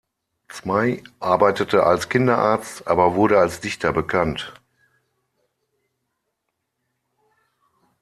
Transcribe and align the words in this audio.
Zmaj 0.49 1.03
arbeitete 1.19 1.83
als 1.83 2.09
Kinderarzt, 2.09 2.87
aber 2.87 3.13
wurde 3.13 3.37
als 3.37 3.59
Dichter 3.59 3.93
bekannt. 3.93 4.51